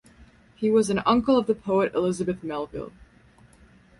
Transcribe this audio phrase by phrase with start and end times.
[0.55, 2.91] He was an uncle of the poet Elizabeth Melville.